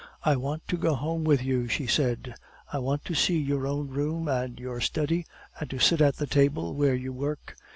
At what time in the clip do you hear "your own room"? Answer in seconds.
3.37-4.27